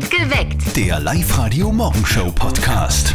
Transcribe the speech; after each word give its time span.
Geweckt. 0.00 0.74
Der 0.74 0.98
Live-Radio-Morgenshow-Podcast. 1.00 3.14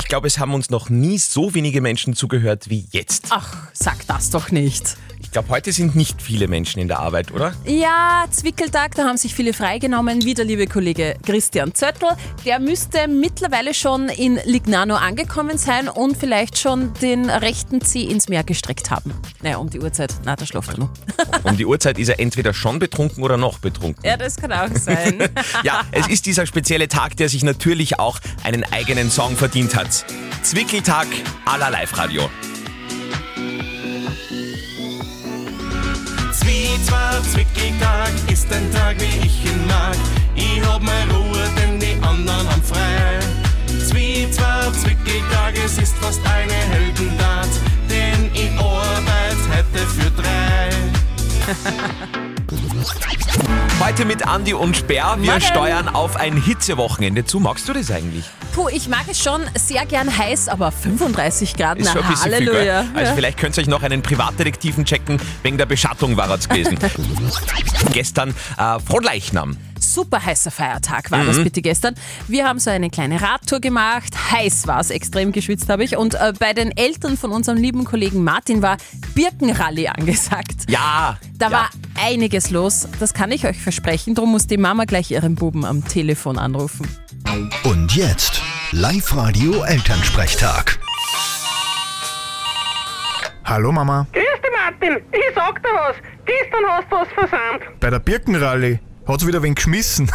Ich 0.00 0.08
glaube, 0.08 0.26
es 0.26 0.40
haben 0.40 0.52
uns 0.54 0.70
noch 0.70 0.90
nie 0.90 1.18
so 1.18 1.54
wenige 1.54 1.80
Menschen 1.80 2.14
zugehört 2.14 2.68
wie 2.68 2.88
jetzt. 2.90 3.26
Ach, 3.30 3.54
sag 3.72 4.04
das 4.08 4.30
doch 4.30 4.50
nicht. 4.50 4.96
Ich 5.28 5.32
glaube, 5.32 5.50
heute 5.50 5.72
sind 5.72 5.94
nicht 5.94 6.22
viele 6.22 6.48
Menschen 6.48 6.80
in 6.80 6.88
der 6.88 7.00
Arbeit, 7.00 7.32
oder? 7.32 7.52
Ja, 7.66 8.24
Zwickeltag, 8.30 8.94
da 8.94 9.04
haben 9.04 9.18
sich 9.18 9.34
viele 9.34 9.52
freigenommen, 9.52 10.24
wie 10.24 10.32
der 10.32 10.46
liebe 10.46 10.66
Kollege 10.66 11.16
Christian 11.22 11.74
Zöttl. 11.74 12.06
Der 12.46 12.58
müsste 12.58 13.08
mittlerweile 13.08 13.74
schon 13.74 14.08
in 14.08 14.40
Lignano 14.46 14.94
angekommen 14.94 15.58
sein 15.58 15.90
und 15.90 16.16
vielleicht 16.16 16.56
schon 16.58 16.94
den 17.02 17.28
rechten 17.28 17.82
Zeh 17.82 18.04
ins 18.04 18.30
Meer 18.30 18.42
gestreckt 18.42 18.90
haben. 18.90 19.12
Naja, 19.42 19.58
um 19.58 19.68
die 19.68 19.80
Uhrzeit. 19.80 20.14
Na, 20.24 20.34
da 20.34 20.46
schläft 20.46 20.70
er 20.70 20.78
noch. 20.78 20.90
Um 21.42 21.58
die 21.58 21.66
Uhrzeit 21.66 21.98
ist 21.98 22.08
er 22.08 22.18
entweder 22.18 22.54
schon 22.54 22.78
betrunken 22.78 23.22
oder 23.22 23.36
noch 23.36 23.58
betrunken. 23.58 24.02
Ja, 24.06 24.16
das 24.16 24.36
kann 24.36 24.50
auch 24.50 24.74
sein. 24.74 25.28
Ja, 25.62 25.82
es 25.92 26.08
ist 26.08 26.24
dieser 26.24 26.46
spezielle 26.46 26.88
Tag, 26.88 27.18
der 27.18 27.28
sich 27.28 27.42
natürlich 27.44 27.98
auch 27.98 28.18
einen 28.44 28.64
eigenen 28.64 29.10
Song 29.10 29.36
verdient 29.36 29.76
hat. 29.76 30.06
Zwickeltag 30.42 31.06
à 31.44 31.58
la 31.58 31.68
Live-Radio. 31.68 32.30
Zwar 36.88 37.22
Zwickeltag 37.22 38.12
ist 38.32 38.50
ein 38.50 38.72
Tag, 38.72 38.96
wie 38.98 39.26
ich 39.26 39.44
ihn 39.44 39.66
mag. 39.66 39.96
Ich 40.34 40.62
hab 40.66 40.80
meine 40.80 41.12
Ruhe, 41.12 41.44
denn 41.56 41.78
die 41.78 41.94
anderen 42.02 42.48
haben 42.48 42.62
frei. 42.62 43.18
Zwar 44.32 44.72
Zwickeltag, 44.72 45.54
es 45.64 45.78
ist 45.78 45.96
fast 45.98 46.20
eine 46.26 46.52
Heldentat, 46.52 47.48
denn 47.88 48.30
ich 48.32 48.50
arbeite 48.58 49.36
heute 49.50 49.86
für 49.86 50.10
drei. 50.10 50.68
Heute 53.80 54.04
mit 54.06 54.26
Andi 54.26 54.54
und 54.54 54.76
Sperr. 54.76 55.16
Wir 55.18 55.32
Morgen. 55.32 55.40
steuern 55.42 55.88
auf 55.88 56.16
ein 56.16 56.40
Hitzewochenende 56.40 57.24
zu. 57.24 57.40
Magst 57.40 57.68
du 57.68 57.74
das 57.74 57.90
eigentlich? 57.90 58.24
Puh, 58.54 58.68
ich 58.70 58.88
mag 58.88 59.04
es 59.10 59.22
schon 59.22 59.42
sehr 59.54 59.84
gern 59.84 60.16
heiß, 60.16 60.48
aber 60.48 60.72
35 60.72 61.54
Grad, 61.56 61.78
Ist 61.78 61.86
na 61.86 61.92
schon 61.92 62.02
ein 62.04 62.08
bisschen 62.10 62.32
viel, 62.32 62.46
Halleluja. 62.48 62.82
gell? 62.82 62.90
Also 62.94 63.10
Ja. 63.10 63.14
vielleicht 63.14 63.38
könnt 63.38 63.56
ihr 63.58 63.60
euch 63.62 63.68
noch 63.68 63.82
einen 63.82 64.00
Privatdetektiven 64.02 64.84
checken. 64.86 65.20
Wegen 65.42 65.58
der 65.58 65.66
Beschattung 65.66 66.16
war 66.16 66.30
es 66.30 66.48
gewesen. 66.48 66.78
Gestern 67.92 68.30
äh, 68.56 68.78
Frohleichnam. 68.80 69.56
Super 69.82 70.24
heißer 70.24 70.50
Feiertag 70.50 71.10
Mhm. 71.10 71.14
war 71.16 71.24
das 71.24 71.42
bitte 71.42 71.62
gestern. 71.62 71.94
Wir 72.26 72.46
haben 72.46 72.58
so 72.58 72.70
eine 72.70 72.90
kleine 72.90 73.20
Radtour 73.20 73.60
gemacht. 73.60 74.14
Heiß 74.32 74.66
war 74.66 74.80
es, 74.80 74.90
extrem 74.90 75.32
geschwitzt 75.32 75.68
habe 75.68 75.84
ich. 75.84 75.96
Und 75.96 76.14
äh, 76.14 76.32
bei 76.38 76.52
den 76.52 76.76
Eltern 76.76 77.16
von 77.16 77.30
unserem 77.32 77.58
lieben 77.58 77.84
Kollegen 77.84 78.24
Martin 78.24 78.62
war 78.62 78.76
Birkenrallye 79.14 79.88
angesagt. 79.88 80.70
Ja. 80.70 81.18
Da 81.38 81.46
ja. 81.46 81.52
war 81.52 81.70
einiges 82.02 82.50
los, 82.50 82.88
das 83.00 83.14
kann 83.14 83.30
ich 83.32 83.46
euch 83.46 83.58
versprechen. 83.58 84.14
Darum 84.14 84.32
muss 84.32 84.46
die 84.46 84.56
Mama 84.56 84.84
gleich 84.84 85.10
ihren 85.10 85.34
Buben 85.34 85.64
am 85.64 85.84
Telefon 85.86 86.38
anrufen. 86.38 86.86
Und 87.64 87.94
jetzt 87.94 88.42
Live-Radio 88.72 89.62
Elternsprechtag. 89.64 90.78
Hallo 93.44 93.72
Mama, 93.72 94.06
Grüß 94.12 94.22
dich, 94.22 94.50
Martin. 94.52 95.02
Ich 95.12 95.34
sag 95.34 95.62
dir 95.62 95.68
was. 95.70 95.96
Gestern 96.26 96.64
hast 96.68 96.90
du 96.90 96.96
was 96.96 97.08
versandt. 97.14 97.80
bei 97.80 97.88
der 97.90 97.98
Birkenrallye 97.98 98.78
hat's 99.08 99.26
wieder 99.26 99.42
wen 99.42 99.54
geschmissen. 99.54 100.10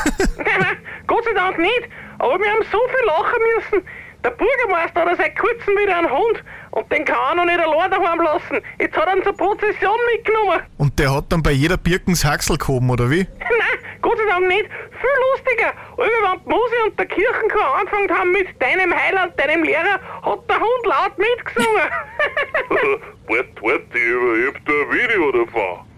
Gott 1.07 1.25
sei 1.25 1.33
Dank 1.33 1.57
nicht. 1.59 1.89
Aber 2.19 2.39
wir 2.39 2.49
haben 2.49 2.63
so 2.71 2.79
viel 2.87 3.05
lachen 3.05 3.41
müssen. 3.55 3.87
Der 4.23 4.29
Bürgermeister 4.29 5.01
hat 5.01 5.17
seit 5.17 5.37
kurzem 5.37 5.75
wieder 5.75 5.97
einen 5.97 6.09
Hund. 6.09 6.43
Und 6.71 6.89
den 6.91 7.03
kann 7.03 7.17
er 7.31 7.35
noch 7.35 7.45
nicht 7.45 7.59
allein 7.59 7.91
daheim 7.91 8.21
lassen. 8.21 8.61
Jetzt 8.79 8.95
hat 8.95 9.07
er 9.07 9.17
ihn 9.17 9.23
zur 9.23 9.33
Prozession 9.33 9.97
mitgenommen. 10.15 10.61
Und 10.77 10.97
der 10.97 11.13
hat 11.13 11.25
dann 11.29 11.43
bei 11.43 11.51
jeder 11.51 11.75
Birkens 11.75 12.23
Haxel 12.23 12.57
gehoben, 12.57 12.89
oder 12.89 13.09
wie? 13.09 13.27
Nein, 13.39 13.99
Gott 14.01 14.17
sei 14.17 14.23
Dank 14.29 14.47
nicht. 14.47 14.65
Viel 14.65 15.17
lustiger. 15.31 15.73
Aber 15.91 16.03
wenn 16.03 16.39
die 16.43 16.49
Musi 16.49 16.75
und 16.85 16.97
der 16.97 17.05
Kirchenchor 17.05 17.75
angefangen 17.77 18.17
haben 18.17 18.31
mit 18.31 18.61
deinem 18.61 18.95
Heiland, 18.95 19.37
deinem 19.37 19.63
Lehrer, 19.63 19.99
hat 20.21 20.49
der 20.49 20.59
Hund 20.59 20.85
laut 20.85 21.17
mitgesungen. 21.17 21.89
Wart, 23.27 23.61
wart, 23.61 23.81
ich 23.93 24.47
hab 24.47 24.65
da 24.65 24.71
ein 24.71 24.91
Video 24.91 25.31
davon. 25.31 25.92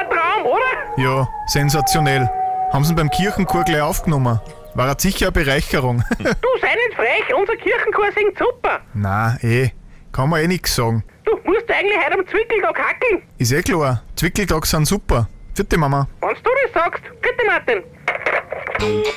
Ein 0.00 0.06
Traum, 0.08 0.46
oder? 0.46 1.02
Ja, 1.02 1.28
sensationell. 1.46 2.28
Haben 2.72 2.84
sie 2.84 2.92
ihn 2.92 2.96
beim 2.96 3.10
Kirchenchor 3.10 3.64
gleich 3.64 3.82
aufgenommen. 3.82 4.40
War 4.74 4.86
halt 4.86 5.00
sicher 5.00 5.26
eine 5.26 5.32
Bereicherung. 5.32 6.02
Du, 6.18 6.24
sei 6.60 6.74
nicht 6.74 6.94
frech. 6.96 7.34
Unser 7.36 7.56
Kirchenchor 7.56 8.12
singt 8.16 8.38
super. 8.38 8.80
Na, 8.94 9.36
eh, 9.42 9.70
kann 10.12 10.30
man 10.30 10.40
eh 10.40 10.48
nix 10.48 10.74
sagen. 10.74 11.04
Du 11.24 11.32
musst 11.44 11.70
eigentlich 11.70 11.98
heute 11.98 12.18
am 12.18 12.26
Zwickeltag 12.26 12.78
hackeln. 12.78 13.22
Ist 13.38 13.52
eh 13.52 13.62
klar, 13.62 14.02
Zwickeltag 14.16 14.64
sind 14.66 14.86
super. 14.86 15.28
Vierte 15.54 15.76
Mama. 15.76 16.08
Wenn 16.20 16.30
du 16.30 16.50
das 16.64 16.72
sagst. 16.72 17.02
Bitte, 17.20 17.44
Martin. 17.46 17.82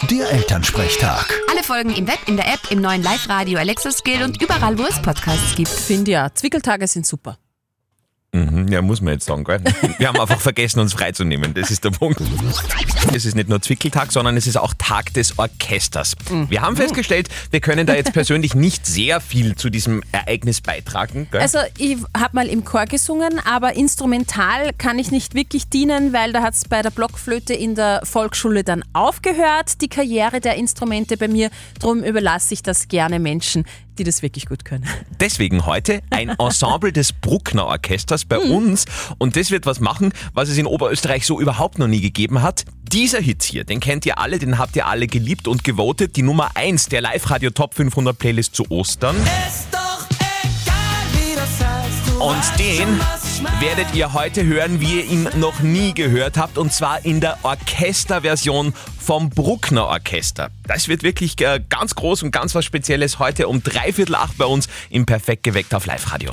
Der 0.10 0.32
Elternsprechtag. 0.32 1.26
Alle 1.50 1.64
Folgen 1.64 1.96
im 1.96 2.08
Web, 2.08 2.20
in 2.28 2.36
der 2.36 2.48
App, 2.48 2.60
im 2.70 2.82
neuen 2.82 3.02
Live-Radio 3.02 3.60
Alexa 3.60 3.92
Skill 3.92 4.24
und 4.24 4.42
überall, 4.42 4.78
wo 4.78 4.84
es 4.84 5.02
Podcasts 5.02 5.56
gibt. 5.56 5.70
Finde 5.70 6.12
ja, 6.12 6.30
Zwickeltage 6.34 6.88
sind 6.88 7.06
super. 7.06 7.38
Mhm, 8.36 8.68
ja, 8.70 8.82
muss 8.82 9.00
man 9.00 9.14
jetzt 9.14 9.26
sagen, 9.26 9.44
gell? 9.44 9.62
Wir 10.00 10.08
haben 10.08 10.20
einfach 10.20 10.42
vergessen, 10.42 10.80
uns 10.80 10.94
freizunehmen. 10.94 11.54
Das 11.54 11.70
ist 11.70 11.84
der 11.84 11.92
Punkt. 11.92 12.20
Es 13.14 13.26
ist 13.26 13.36
nicht 13.36 13.48
nur 13.48 13.62
Zwickeltag, 13.62 14.12
sondern 14.12 14.36
es 14.36 14.48
ist 14.48 14.58
auch 14.58 14.74
Tag 14.80 15.14
des 15.14 15.38
Orchesters. 15.38 16.16
Wir 16.50 16.62
haben 16.62 16.76
festgestellt, 16.76 17.30
wir 17.52 17.60
können 17.60 17.86
da 17.86 17.94
jetzt 17.94 18.12
persönlich 18.12 18.56
nicht 18.56 18.88
sehr 18.88 19.22
viel 19.22 19.56
zu 19.56 19.70
diesem 19.70 20.02
Ereignis 20.12 20.62
beitragen. 20.62 21.28
Gell? 21.32 21.42
Also 21.42 21.60
ich 21.78 21.98
habe 22.18 22.36
mal 22.36 22.48
im 22.48 22.66
Chor 22.66 22.86
gesungen, 22.86 23.40
aber 23.46 23.76
instrumental 23.76 24.72
kann 24.80 24.98
ich 24.98 25.12
nicht 25.12 25.36
wirklich 25.36 25.70
dienen, 25.70 26.12
weil 26.12 26.34
da 26.34 26.42
hat 26.42 26.56
es 26.56 26.68
bei 26.68 26.82
der 26.82 26.90
Blockflöte 26.90 27.54
in 27.54 27.76
der 27.76 28.02
Volksschule 28.04 28.64
dann 28.64 28.84
aufgehört, 28.94 29.80
die 29.82 29.90
Karriere 29.90 30.40
der 30.42 30.56
Instrumente 30.56 31.18
bei 31.18 31.28
mir. 31.28 31.52
Drum 31.80 32.04
überlasse 32.04 32.56
ich 32.56 32.64
das 32.64 32.88
gerne 32.88 33.20
Menschen, 33.20 33.66
die 33.98 34.04
das 34.04 34.22
wirklich 34.22 34.46
gut 34.46 34.66
können. 34.66 34.86
Deswegen 35.20 35.66
heute 35.66 36.02
ein 36.10 36.30
Ensemble 36.30 36.92
des 36.92 37.14
Bruckner 37.14 37.66
Orchesters 37.66 38.26
bei 38.26 38.40
uns. 38.40 38.86
Und 39.18 39.36
das 39.36 39.52
wird 39.52 39.66
was 39.66 39.80
machen, 39.80 40.14
was 40.34 40.50
es 40.50 40.58
in 40.58 40.66
Oberösterreich 40.66 41.26
so 41.26 41.40
überhaupt 41.40 41.80
noch 41.80 41.88
nie 41.88 42.02
gegeben 42.02 42.42
hat. 42.42 42.66
Dieser 42.92 43.20
Hit 43.20 43.44
hier, 43.44 43.64
den 43.64 43.80
kennt 43.80 44.06
ihr 44.06 44.20
alle, 44.20 44.40
den 44.40 44.58
habt 44.58 44.76
ihr 44.76 44.88
alle 44.88 45.08
geliebt 45.08 45.48
und 45.48 45.64
gewotet. 45.64 46.16
Die 46.16 46.22
Nummer 46.22 46.52
1 46.56 46.88
der 46.88 47.02
Live-Radio 47.02 47.50
Top 47.50 47.74
500 47.74 48.18
Playlist 48.18 48.56
zu 48.56 48.70
Ostern. 48.70 49.16
Und 52.20 52.60
den 52.60 53.00
werdet 53.60 53.94
ihr 53.94 54.14
heute 54.14 54.46
hören, 54.46 54.80
wie 54.80 55.00
ihr 55.00 55.06
ihn 55.06 55.30
noch 55.36 55.60
nie 55.60 55.94
gehört 55.94 56.38
habt, 56.38 56.58
und 56.58 56.72
zwar 56.72 57.04
in 57.06 57.20
der 57.20 57.38
Orchesterversion 57.44 58.74
vom 59.00 59.30
Bruckner 59.30 59.88
Orchester. 59.88 60.50
Das 60.68 60.88
wird 60.88 61.04
wirklich 61.04 61.40
äh, 61.42 61.62
ganz 61.70 61.96
groß 61.96 62.24
und 62.24 62.32
ganz 62.32 62.56
was 62.56 62.66
Spezielles 62.66 63.20
heute 63.20 63.48
um 63.48 63.62
dreiviertel 63.62 64.16
acht 64.16 64.38
bei 64.38 64.46
uns 64.46 64.68
im 64.90 65.06
Perfekt 65.06 65.44
geweckt 65.44 65.74
auf 65.76 65.86
Live-Radio. 65.86 66.32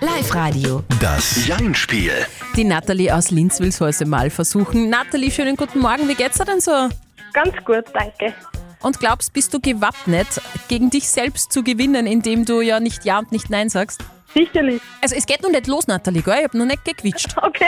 Live-Radio. 0.00 0.84
Das 1.00 1.46
Jein-Spiel. 1.46 2.12
Die 2.56 2.64
Nathalie 2.64 3.14
aus 3.14 3.30
Linz 3.30 3.60
will 3.60 3.68
es 3.68 3.80
heute 3.80 4.04
mal 4.04 4.30
versuchen. 4.30 4.90
Nathalie, 4.90 5.30
schönen 5.30 5.56
guten 5.56 5.80
Morgen. 5.80 6.08
Wie 6.08 6.14
geht's 6.14 6.38
dir 6.38 6.44
denn 6.44 6.60
so? 6.60 6.88
Ganz 7.32 7.54
gut, 7.64 7.84
danke. 7.94 8.34
Und 8.80 9.00
glaubst, 9.00 9.32
bist 9.32 9.52
du 9.54 9.60
gewappnet, 9.60 10.28
gegen 10.68 10.90
dich 10.90 11.08
selbst 11.08 11.52
zu 11.52 11.62
gewinnen, 11.64 12.06
indem 12.06 12.44
du 12.44 12.60
ja 12.60 12.78
nicht 12.78 13.04
Ja 13.04 13.18
und 13.18 13.32
nicht 13.32 13.50
Nein 13.50 13.68
sagst? 13.68 14.04
Sicherlich. 14.34 14.80
Also 15.02 15.14
es 15.16 15.26
geht 15.26 15.42
noch 15.42 15.50
nicht 15.50 15.66
los, 15.66 15.86
Nathalie, 15.86 16.22
gell? 16.22 16.36
Ich 16.38 16.44
hab 16.44 16.54
noch 16.54 16.66
nicht 16.66 16.84
gequitscht. 16.84 17.34
Okay. 17.42 17.64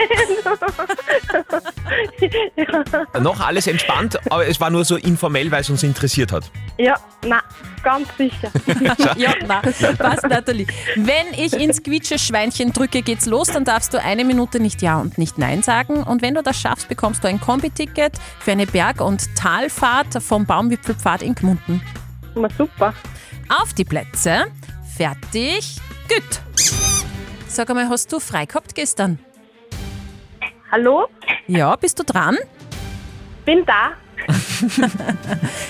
Noch 3.21 3.41
alles 3.41 3.67
entspannt, 3.67 4.19
aber 4.31 4.47
es 4.47 4.61
war 4.61 4.71
nur 4.71 4.85
so 4.85 4.97
informell, 4.97 5.51
weil 5.51 5.63
es 5.63 5.71
uns 5.71 5.83
interessiert 5.83 6.33
hat. 6.33 6.51
ja, 6.79 6.97
na, 7.27 7.41
ganz 7.83 8.09
sicher. 8.17 8.51
Ja, 9.17 9.35
na, 9.47 9.61
passt, 9.97 10.29
Nathalie. 10.29 10.67
Wenn 10.97 11.33
ich 11.37 11.53
ins 11.55 11.83
Quietsche-Schweinchen 11.83 12.73
drücke, 12.73 13.03
geht's 13.03 13.27
los, 13.27 13.49
dann 13.49 13.65
darfst 13.65 13.93
du 13.95 14.01
eine 14.03 14.25
Minute 14.25 14.61
nicht 14.61 14.83
Ja 14.83 14.99
und 15.01 15.19
nicht 15.19 15.39
Nein 15.39 15.63
sagen. 15.63 16.03
Und 16.03 16.23
wenn 16.23 16.35
du 16.35 16.43
das 16.43 16.61
schaffst, 16.61 16.89
bekommst 16.89 17.25
du 17.25 17.29
ein 17.29 17.41
Kombi-Ticket 17.41 18.13
für 18.41 18.53
eine 18.53 18.67
Berg- 18.67 19.01
und 19.01 19.35
Talfahrt 19.37 20.23
vom 20.23 20.47
Baumwipfelpfad 20.47 21.23
in 21.23 21.35
Gmunden. 21.35 21.81
Na, 22.35 22.49
super. 22.57 22.93
Auf 23.49 23.73
die 23.75 23.85
Plätze. 23.85 24.47
Fertig. 25.01 25.77
Gut. 26.11 26.43
Sag 27.49 27.71
einmal, 27.71 27.89
hast 27.89 28.13
du 28.13 28.21
frei 28.21 28.45
gehabt 28.45 28.75
gestern? 28.75 29.19
Hallo? 30.71 31.09
Ja, 31.47 31.75
bist 31.77 31.99
du 31.99 32.03
dran? 32.03 32.37
Bin 33.47 33.65
da. 33.65 33.93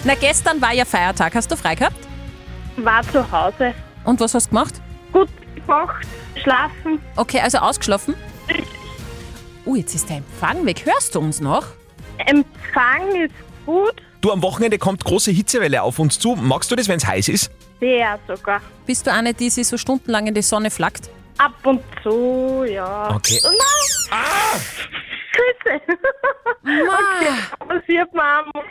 Na, 0.05 0.17
gestern 0.17 0.61
war 0.61 0.73
ja 0.73 0.85
Feiertag. 0.85 1.33
Hast 1.37 1.49
du 1.49 1.55
frei 1.55 1.77
gehabt? 1.77 2.09
War 2.79 3.03
zu 3.05 3.31
Hause. 3.31 3.73
Und 4.03 4.19
was 4.19 4.35
hast 4.35 4.47
du 4.47 4.51
gemacht? 4.51 4.83
Gut 5.13 5.29
gemacht. 5.55 6.05
Schlafen. 6.43 6.99
Okay, 7.15 7.39
also 7.39 7.59
ausgeschlafen? 7.59 8.17
Oh, 9.65 9.77
jetzt 9.77 9.95
ist 9.95 10.09
der 10.09 10.17
Empfang 10.17 10.67
weg. 10.67 10.85
Hörst 10.85 11.15
du 11.15 11.21
uns 11.21 11.41
noch? 11.41 11.69
Empfang 12.19 13.15
ist 13.15 13.35
gut. 13.65 13.95
Du, 14.23 14.33
am 14.33 14.43
Wochenende 14.43 14.79
kommt 14.79 15.05
große 15.05 15.31
Hitzewelle 15.31 15.83
auf 15.83 16.01
uns 16.01 16.19
zu. 16.19 16.35
Magst 16.35 16.69
du 16.73 16.75
das, 16.75 16.89
wenn 16.89 16.97
es 16.97 17.07
heiß 17.07 17.29
ist? 17.29 17.53
Sehr 17.81 18.19
sogar. 18.29 18.61
Bist 18.87 19.07
du 19.07 19.13
eine, 19.13 19.33
die 19.35 19.51
sich 19.51 19.67
so 19.67 19.77
stundenlang 19.77 20.27
in 20.27 20.35
die 20.35 20.43
Sonne 20.43 20.71
flackt? 20.71 21.09
Ab 21.39 21.55
und 21.65 21.83
zu, 22.03 22.65
ja. 22.69 23.15
Okay. 23.15 23.41
Oh 23.45 23.49
nein! 23.49 24.11
Ah! 24.11 24.59
Grüße! 25.33 25.81
okay, 26.63 27.67
passiert 27.67 28.13
mir 28.13 28.23
einmal. 28.23 28.65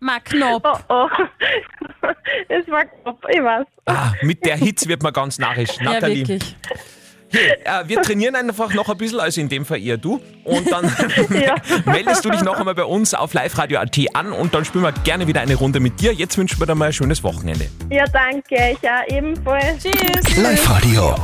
Mal 0.00 0.20
knapp. 0.24 0.84
Oh, 0.88 0.94
oh. 0.94 1.08
Es 2.48 2.68
war 2.68 2.84
knapp, 2.84 3.24
ich 3.30 3.42
weiß. 3.42 3.66
Ah, 3.86 4.12
mit 4.22 4.44
der 4.44 4.56
Hitze 4.56 4.88
wird 4.88 5.02
man 5.02 5.12
ganz 5.12 5.38
narrisch. 5.38 5.78
Ja, 5.78 5.92
Nathalie, 5.94 6.28
wirklich. 6.28 6.56
äh, 7.64 7.84
wir 7.86 8.02
trainieren 8.02 8.34
einfach 8.34 8.72
noch 8.74 8.88
ein 8.88 8.96
bisschen, 8.96 9.20
also 9.20 9.40
in 9.40 9.48
dem 9.48 9.64
Fall 9.64 9.82
eher 9.82 9.96
du. 9.96 10.20
Und 10.44 10.70
dann 10.70 10.84
meldest 11.84 12.24
du 12.24 12.30
dich 12.30 12.42
noch 12.42 12.58
einmal 12.58 12.74
bei 12.74 12.84
uns 12.84 13.14
auf 13.14 13.34
liveradio.at 13.34 13.98
an 14.14 14.32
und 14.32 14.54
dann 14.54 14.64
spielen 14.64 14.84
wir 14.84 14.92
gerne 14.92 15.26
wieder 15.26 15.40
eine 15.40 15.54
Runde 15.54 15.80
mit 15.80 16.00
dir. 16.00 16.12
Jetzt 16.12 16.36
wünschen 16.38 16.58
wir 16.60 16.66
dir 16.66 16.74
mal 16.74 16.86
ein 16.86 16.92
schönes 16.92 17.22
Wochenende. 17.22 17.68
Ja, 17.90 18.04
danke. 18.06 18.72
Ich 18.72 18.88
auch 18.88 19.16
ebenfalls. 19.16 19.82
Tschüss. 19.82 20.36
Live-Radio. 20.36 21.16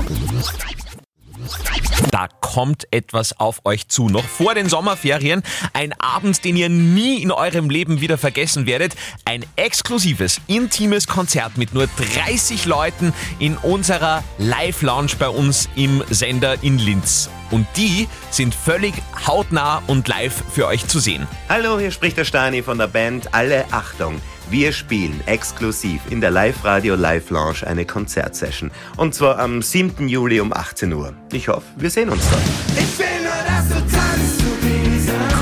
Da 2.10 2.28
kommt 2.40 2.86
etwas 2.90 3.38
auf 3.38 3.60
euch 3.64 3.88
zu. 3.88 4.08
Noch 4.08 4.24
vor 4.24 4.54
den 4.54 4.68
Sommerferien. 4.68 5.42
Ein 5.72 5.92
Abend, 6.00 6.44
den 6.44 6.56
ihr 6.56 6.68
nie 6.68 7.22
in 7.22 7.30
eurem 7.30 7.70
Leben 7.70 8.00
wieder 8.00 8.18
vergessen 8.18 8.66
werdet. 8.66 8.94
Ein 9.24 9.44
exklusives, 9.56 10.40
intimes 10.46 11.06
Konzert 11.06 11.58
mit 11.58 11.74
nur 11.74 11.88
30 12.14 12.66
Leuten 12.66 13.12
in 13.38 13.56
unserer 13.56 14.22
Live-Lounge 14.38 15.12
bei 15.18 15.28
uns 15.28 15.68
im 15.76 16.02
Sender 16.10 16.62
in 16.62 16.78
Linz. 16.78 17.30
Und 17.50 17.66
die 17.76 18.08
sind 18.30 18.54
völlig 18.54 18.94
hautnah 19.26 19.82
und 19.86 20.08
live 20.08 20.42
für 20.52 20.66
euch 20.66 20.86
zu 20.86 20.98
sehen. 20.98 21.26
Hallo, 21.48 21.78
hier 21.78 21.90
spricht 21.90 22.16
der 22.16 22.24
Stani 22.24 22.62
von 22.62 22.78
der 22.78 22.88
Band 22.88 23.32
Alle 23.34 23.64
Achtung. 23.70 24.20
Wir 24.48 24.70
spielen 24.70 25.20
exklusiv 25.26 26.00
in 26.08 26.20
der 26.20 26.30
Live-Radio 26.30 26.94
Live 26.94 27.30
Lounge 27.30 27.66
eine 27.66 27.84
Konzertsession. 27.84 28.70
Und 28.96 29.12
zwar 29.12 29.40
am 29.40 29.60
7. 29.60 30.06
Juli 30.08 30.38
um 30.38 30.52
18 30.52 30.92
Uhr. 30.92 31.14
Ich 31.32 31.48
hoffe, 31.48 31.64
wir 31.76 31.90
sehen 31.90 32.10
uns 32.10 32.22
dort. 32.30 32.42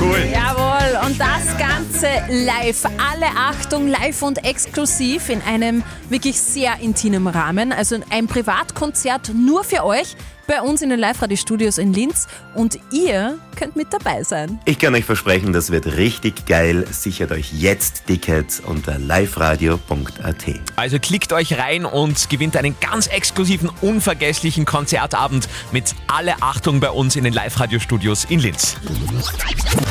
Cool. 0.01 0.27
Jawohl, 0.33 1.07
und 1.07 1.19
das 1.19 1.55
Ganze 1.59 2.07
live. 2.29 2.85
Alle 2.85 3.27
Achtung, 3.37 3.87
live 3.87 4.23
und 4.23 4.43
exklusiv 4.43 5.29
in 5.29 5.41
einem 5.43 5.83
wirklich 6.09 6.39
sehr 6.39 6.79
intimen 6.79 7.27
Rahmen. 7.27 7.71
Also 7.71 7.97
ein 8.09 8.25
Privatkonzert 8.25 9.31
nur 9.35 9.63
für 9.63 9.85
euch 9.85 10.15
bei 10.47 10.61
uns 10.61 10.81
in 10.81 10.89
den 10.89 10.99
Live-Radio-Studios 10.99 11.77
in 11.77 11.93
Linz. 11.93 12.27
Und 12.53 12.79
ihr 12.91 13.37
könnt 13.55 13.75
mit 13.75 13.91
dabei 13.91 14.23
sein. 14.23 14.59
Ich 14.65 14.79
kann 14.79 14.93
euch 14.95 15.05
versprechen, 15.05 15.53
das 15.53 15.71
wird 15.71 15.85
richtig 15.97 16.45
geil. 16.45 16.85
Sichert 16.91 17.31
euch 17.31 17.53
jetzt 17.53 18.07
Tickets 18.07 18.59
unter 18.59 18.97
liveradio.at. 18.97 20.45
Also 20.75 20.99
klickt 20.99 21.33
euch 21.33 21.57
rein 21.57 21.85
und 21.85 22.29
gewinnt 22.29 22.57
einen 22.57 22.75
ganz 22.79 23.07
exklusiven, 23.07 23.69
unvergesslichen 23.81 24.65
Konzertabend 24.65 25.47
mit 25.71 25.95
alle 26.07 26.35
Achtung 26.41 26.79
bei 26.79 26.89
uns 26.89 27.15
in 27.15 27.23
den 27.23 27.33
Live-Radio-Studios 27.33 28.25
in 28.25 28.39
Linz. 28.39 28.77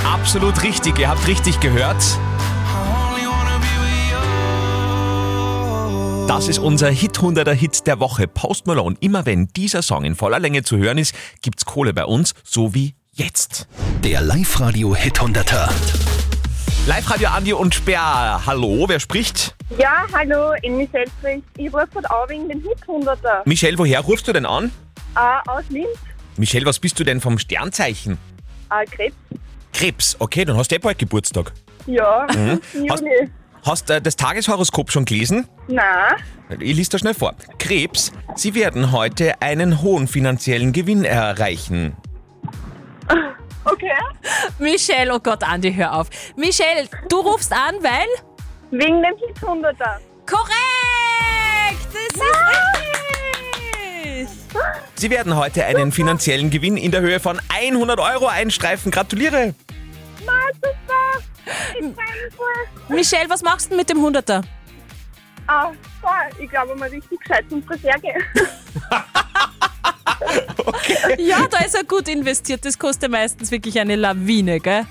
Absolut 0.05 0.63
richtig, 0.63 0.99
ihr 0.99 1.09
habt 1.09 1.27
richtig 1.27 1.61
gehört. 1.61 2.03
Das 6.35 6.49
ist 6.49 6.59
unser 6.59 6.91
Hit 6.91 7.19
100er 7.19 7.53
Hit 7.53 7.87
der 7.87 8.01
Woche. 8.01 8.27
Post 8.27 8.67
Malone. 8.67 8.97
Immer 8.99 9.25
wenn 9.25 9.47
dieser 9.49 9.83
Song 9.83 10.05
in 10.05 10.17
voller 10.17 10.41
Länge 10.41 10.65
zu 10.65 10.77
hören 10.77 10.99
ist, 10.99 11.15
gibt's 11.43 11.65
Kohle 11.65 11.95
bei 11.95 12.05
uns, 12.05 12.35
so 12.43 12.75
wie 12.75 12.97
jetzt. 13.13 13.69
Der 14.03 14.21
Live-Radio 14.21 14.97
Hit 14.97 15.21
100er. 15.21 15.71
Live-Radio 16.89 17.29
Andi 17.29 17.53
und 17.53 17.73
Sperr. 17.75 18.43
Hallo, 18.47 18.85
wer 18.89 18.99
spricht? 18.99 19.55
Ja, 19.79 20.07
hallo, 20.13 20.53
in 20.63 20.77
Michelle 20.77 21.07
spricht. 21.19 21.45
Ich 21.57 21.73
rufe 21.73 21.87
gerade 21.93 22.11
an 22.11 22.29
wegen 22.29 22.49
den 22.49 22.61
Hit 22.63 22.79
100er. 22.87 23.43
Michelle, 23.45 23.79
woher 23.79 24.01
rufst 24.01 24.27
du 24.27 24.33
denn 24.33 24.45
an? 24.45 24.73
Äh, 25.17 25.49
aus 25.49 25.63
Linz. 25.69 25.87
Michelle, 26.37 26.67
was 26.67 26.81
bist 26.81 26.99
du 26.99 27.05
denn 27.05 27.21
vom 27.21 27.39
Sternzeichen? 27.39 28.19
Äh, 28.71 28.85
Krebs. 28.87 29.15
Krebs. 29.73 30.17
Okay, 30.19 30.45
dann 30.45 30.57
hast 30.57 30.73
du 30.73 30.75
eh 30.75 30.79
bald 30.79 30.99
Geburtstag. 30.99 31.53
Ja, 31.87 32.27
Mhm. 32.35 32.61
im 32.75 32.91
Hast- 32.91 33.03
Juni. 33.03 33.31
Hast 33.65 33.89
äh, 33.91 34.01
das 34.01 34.17
Tageshoroskop 34.17 34.91
schon 34.93 35.05
gelesen? 35.05 35.49
Nein. 35.69 36.17
Ich 36.61 36.77
lese 36.77 36.91
da 36.91 36.99
schnell 36.99 37.15
vor. 37.15 37.35
Krebs, 37.59 38.13
Sie 38.35 38.55
werden 38.55 38.93
heute 38.93 39.41
einen 39.41 39.81
hohen 39.83 40.07
finanziellen 40.07 40.73
Gewinn 40.73 41.05
erreichen. 41.05 41.97
Okay. 43.67 43.97
Michelle, 44.59 45.15
oh 45.15 45.19
Gott, 45.19 45.43
Andi, 45.43 45.73
hör 45.73 45.95
auf. 45.95 46.11
Michelle, 46.37 46.87
du 47.09 47.21
rufst 47.21 47.51
an, 47.51 47.77
weil? 47.81 48.07
Wegen 48.71 49.03
dem 49.03 49.17
Hit 49.17 49.39
100er. 49.41 50.01
Korrekt! 50.27 51.89
Das 51.91 52.03
ist 52.15 52.21
richtig! 54.13 54.29
Sie 54.97 55.09
werden 55.09 55.35
heute 55.37 55.65
einen 55.65 55.93
finanziellen 55.93 56.51
Gewinn 56.51 56.77
in 56.77 56.91
der 56.91 57.01
Höhe 57.01 57.21
von 57.21 57.41
100 57.49 57.99
Euro 58.01 58.27
einstreifen. 58.27 58.93
Gratuliere! 58.93 59.55
Na, 60.27 60.33
super. 60.53 60.84
Michelle, 62.89 63.29
was 63.29 63.43
machst 63.43 63.67
du 63.67 63.71
denn 63.71 63.79
mit 63.79 63.91
dem 63.91 63.99
100er? 63.99 64.43
Ah, 65.47 65.71
voll. 66.01 66.43
Ich 66.43 66.51
glaube, 66.51 66.75
mal 66.75 66.89
richtig 66.89 67.21
gescheit 67.21 67.45
zum 67.49 67.63
Friseur 67.63 67.95
gehen. 68.01 68.23
Ja, 71.19 71.47
da 71.51 71.59
ist 71.65 71.75
er 71.75 71.85
gut 71.85 72.09
investiert. 72.09 72.65
Das 72.65 72.79
kostet 72.79 73.11
meistens 73.11 73.51
wirklich 73.51 73.79
eine 73.79 73.97
Lawine, 73.97 74.61
gell? 74.61 74.87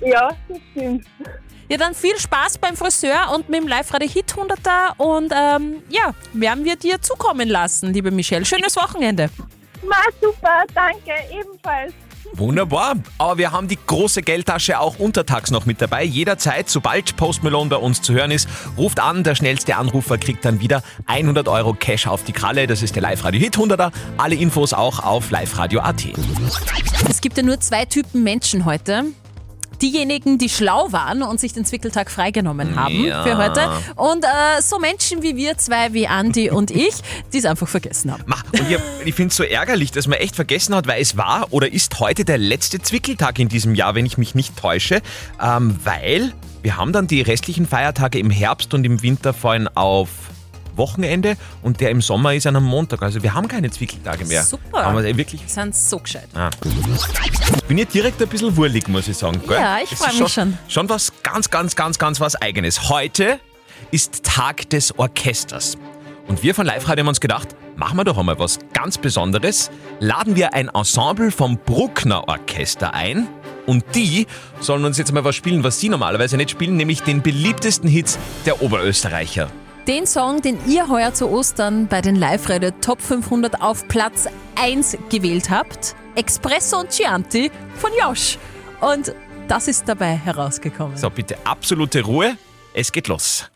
ja, 0.00 0.28
das 0.48 0.58
stimmt. 0.70 1.06
Ja, 1.68 1.76
dann 1.76 1.94
viel 1.94 2.18
Spaß 2.18 2.58
beim 2.58 2.76
Friseur 2.76 3.30
und 3.34 3.48
mit 3.48 3.60
dem 3.60 3.68
Live-Radio 3.68 4.08
Hit 4.08 4.32
100er 4.32 4.96
und 4.96 5.32
ähm, 5.36 5.82
ja, 5.90 6.14
werden 6.32 6.64
wir 6.64 6.76
dir 6.76 7.00
zukommen 7.02 7.48
lassen, 7.48 7.92
liebe 7.92 8.10
Michelle. 8.10 8.44
Schönes 8.46 8.74
Wochenende. 8.76 9.28
Na, 9.82 9.96
super. 10.20 10.64
Danke. 10.74 11.12
Ebenfalls. 11.30 11.92
Wunderbar. 12.34 12.94
Aber 13.18 13.38
wir 13.38 13.52
haben 13.52 13.68
die 13.68 13.78
große 13.86 14.22
Geldtasche 14.22 14.80
auch 14.80 14.98
untertags 14.98 15.50
noch 15.50 15.66
mit 15.66 15.80
dabei. 15.80 16.04
Jederzeit, 16.04 16.68
sobald 16.68 17.16
Post 17.16 17.42
Malone 17.42 17.70
bei 17.70 17.76
uns 17.76 18.02
zu 18.02 18.12
hören 18.12 18.30
ist, 18.30 18.48
ruft 18.76 19.00
an. 19.00 19.24
Der 19.24 19.34
schnellste 19.34 19.76
Anrufer 19.76 20.18
kriegt 20.18 20.44
dann 20.44 20.60
wieder 20.60 20.82
100 21.06 21.48
Euro 21.48 21.74
Cash 21.74 22.06
auf 22.06 22.24
die 22.24 22.32
Kralle. 22.32 22.66
Das 22.66 22.82
ist 22.82 22.94
der 22.94 23.02
Live-Radio 23.02 23.40
Hit 23.40 23.56
100er. 23.56 23.92
Alle 24.16 24.34
Infos 24.34 24.72
auch 24.72 25.00
auf 25.02 25.30
liveradio.at. 25.30 26.04
Es 27.08 27.20
gibt 27.20 27.36
ja 27.36 27.42
nur 27.42 27.60
zwei 27.60 27.84
Typen 27.84 28.22
Menschen 28.22 28.64
heute. 28.64 29.04
Diejenigen, 29.82 30.38
die 30.38 30.48
schlau 30.48 30.90
waren 30.92 31.22
und 31.22 31.38
sich 31.40 31.52
den 31.52 31.64
Zwickeltag 31.64 32.10
freigenommen 32.10 32.76
haben 32.76 33.04
Ja. 33.04 33.22
für 33.22 33.36
heute. 33.36 33.70
Und 33.96 34.24
äh, 34.24 34.60
so 34.60 34.78
Menschen 34.78 35.22
wie 35.22 35.36
wir 35.36 35.56
zwei, 35.58 35.92
wie 35.92 36.06
Andi 36.08 36.50
und 36.58 36.70
ich, 36.70 36.94
die 37.32 37.38
es 37.38 37.44
einfach 37.44 37.68
vergessen 37.68 38.12
haben. 38.12 38.22
Ma, 38.26 38.36
Und 38.52 38.70
ich, 38.70 38.78
ich 39.04 39.14
finde 39.14 39.30
es 39.30 39.36
so 39.36 39.44
ärgerlich, 39.44 39.90
dass 39.92 40.06
man 40.06 40.18
echt 40.18 40.34
vergessen 40.36 40.74
hat, 40.74 40.86
weil 40.86 41.00
es 41.00 41.16
war 41.16 41.46
oder 41.50 41.72
ist 41.72 41.98
heute 42.00 42.24
der 42.24 42.38
letzte 42.38 42.80
Zwickeltag 42.80 43.38
in 43.38 43.48
diesem 43.48 43.74
Jahr, 43.74 43.94
wenn 43.94 44.06
ich 44.06 44.18
mich 44.18 44.34
nicht 44.34 44.56
täusche. 44.56 45.00
Ähm, 45.40 45.78
weil 45.84 46.32
wir 46.62 46.76
haben 46.76 46.92
dann 46.92 47.06
die 47.06 47.22
restlichen 47.22 47.66
Feiertage 47.66 48.18
im 48.18 48.30
Herbst 48.30 48.74
und 48.74 48.84
im 48.84 49.02
Winter 49.02 49.32
fallen 49.32 49.68
auf 49.68 50.08
Wochenende 50.78 51.36
und 51.62 51.80
der 51.80 51.90
im 51.90 52.00
Sommer 52.00 52.34
ist 52.34 52.46
an 52.46 52.56
einem 52.56 52.66
Montag. 52.66 53.02
Also 53.02 53.22
wir 53.22 53.34
haben 53.34 53.48
keine 53.48 53.70
Zwickeltage 53.70 54.24
mehr. 54.24 54.42
Super. 54.44 54.84
Haben 54.84 55.02
wir 55.02 55.16
wirklich. 55.16 55.42
Die 55.44 55.50
sind 55.50 55.74
so 55.74 55.98
gescheit. 55.98 56.28
Ah. 56.34 56.50
Ich 57.56 57.64
bin 57.64 57.78
ja 57.78 57.84
direkt 57.84 58.22
ein 58.22 58.28
bisschen 58.28 58.56
wurlig, 58.56 58.88
muss 58.88 59.08
ich 59.08 59.16
sagen. 59.16 59.40
Gell? 59.46 59.58
Ja, 59.58 59.78
ich 59.82 59.92
Es 59.92 59.98
freu 59.98 60.10
ist 60.12 60.20
mich 60.20 60.32
schon. 60.32 60.58
Schon 60.68 60.88
was 60.88 61.12
ganz, 61.22 61.50
ganz, 61.50 61.76
ganz, 61.76 61.98
ganz 61.98 62.20
was 62.20 62.36
Eigenes. 62.36 62.88
Heute 62.88 63.38
ist 63.90 64.22
Tag 64.24 64.70
des 64.70 64.98
Orchesters. 64.98 65.76
Und 66.26 66.42
wir 66.42 66.54
von 66.54 66.66
Live 66.66 66.86
Radio 66.88 67.02
haben 67.02 67.08
uns 67.08 67.20
gedacht, 67.20 67.48
machen 67.76 67.96
wir 67.96 68.04
doch 68.04 68.18
einmal 68.18 68.38
was 68.38 68.58
ganz 68.74 68.98
Besonderes. 68.98 69.70
Laden 69.98 70.36
wir 70.36 70.52
ein 70.52 70.68
Ensemble 70.68 71.30
vom 71.30 71.56
Bruckner 71.58 72.28
Orchester 72.28 72.92
ein. 72.92 73.28
Und 73.66 73.84
die 73.94 74.26
sollen 74.60 74.84
uns 74.84 74.98
jetzt 74.98 75.12
mal 75.12 75.24
was 75.24 75.36
spielen, 75.36 75.64
was 75.64 75.80
sie 75.80 75.88
normalerweise 75.88 76.36
nicht 76.36 76.50
spielen, 76.50 76.76
nämlich 76.76 77.02
den 77.02 77.22
beliebtesten 77.22 77.88
Hits 77.88 78.18
der 78.46 78.62
Oberösterreicher. 78.62 79.50
Den 79.88 80.06
Song, 80.06 80.42
den 80.42 80.58
ihr 80.68 80.90
heuer 80.90 81.14
zu 81.14 81.30
Ostern 81.30 81.86
bei 81.86 82.02
den 82.02 82.14
Live-Radio 82.14 82.72
Top 82.82 83.00
500 83.00 83.62
auf 83.62 83.88
Platz 83.88 84.28
1 84.56 84.98
gewählt 85.08 85.48
habt, 85.48 85.96
Espresso 86.14 86.80
und 86.80 86.90
Chianti 86.90 87.50
von 87.76 87.90
Josh. 87.98 88.36
Und 88.82 89.14
das 89.48 89.66
ist 89.66 89.88
dabei 89.88 90.14
herausgekommen. 90.14 90.94
So, 90.98 91.08
bitte 91.08 91.38
absolute 91.44 92.02
Ruhe. 92.02 92.36
Es 92.74 92.92
geht 92.92 93.08
los. 93.08 93.50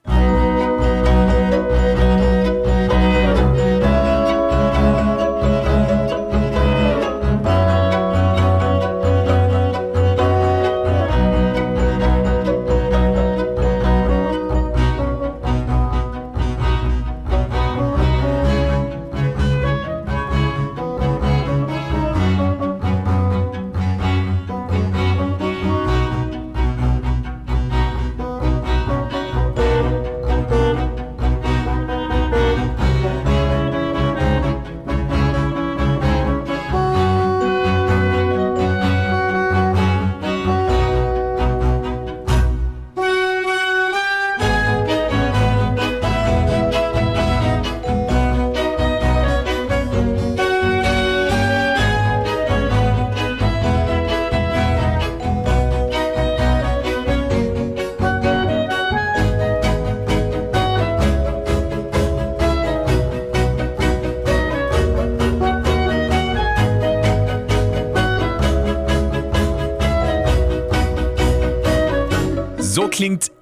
Klingt 73.02 73.32